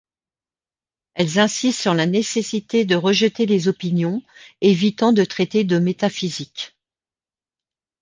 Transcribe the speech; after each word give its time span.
Elles 1.13 1.37
insistent 1.37 1.79
sur 1.79 1.93
la 1.93 2.07
nécessité 2.07 2.85
de 2.85 2.95
rejeter 2.95 3.45
les 3.45 3.67
opinions, 3.67 4.23
évitant 4.59 5.13
de 5.13 5.23
traiter 5.23 5.63
de 5.63 5.77
métaphysique. 5.77 6.75